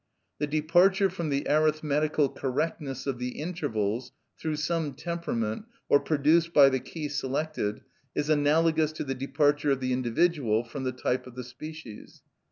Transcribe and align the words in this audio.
The 0.39 0.47
departure 0.47 1.11
from 1.11 1.29
the 1.29 1.47
arithmetical 1.47 2.27
correctness 2.29 3.05
of 3.05 3.19
the 3.19 3.39
intervals, 3.39 4.11
through 4.35 4.55
some 4.55 4.95
temperament, 4.95 5.65
or 5.89 5.99
produced 5.99 6.55
by 6.55 6.69
the 6.69 6.79
key 6.79 7.07
selected, 7.07 7.81
is 8.15 8.27
analogous 8.27 8.91
to 8.93 9.03
the 9.03 9.13
departure 9.13 9.69
of 9.69 9.79
the 9.79 9.93
individual 9.93 10.63
from 10.63 10.85
the 10.85 10.91
type 10.91 11.27
of 11.27 11.35
the 11.35 11.43
species. 11.43 12.23